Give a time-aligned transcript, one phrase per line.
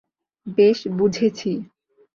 [0.47, 1.51] বেশ, বুঝেছি।